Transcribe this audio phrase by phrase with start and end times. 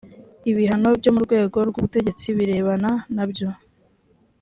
[0.51, 3.49] ibihano byo mu rwego rw ubutegetsi birebana nabyo